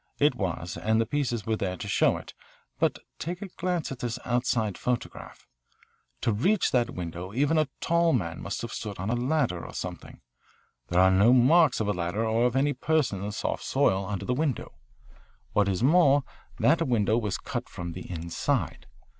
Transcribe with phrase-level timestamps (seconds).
[0.17, 2.33] It was, and the pieces were there to show it.
[2.79, 5.47] But take a glance at this outside photograph.
[6.21, 9.75] To reach that window even a tall man must have stood on a ladder or
[9.75, 10.21] something.
[10.87, 14.03] There are no marks of a ladder or of any person in the soft soil
[14.03, 14.73] under the window.
[15.53, 16.23] What is more,
[16.57, 18.87] that window was cut from the inside.